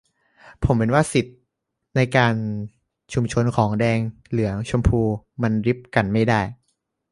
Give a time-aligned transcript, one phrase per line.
[0.65, 1.33] ผมเห็นว่าสิทธิ
[1.95, 2.33] ในการ
[3.13, 5.01] ชุมนุมของแดงเหลืองชมพู
[5.41, 6.41] มันริบกันไม่ได้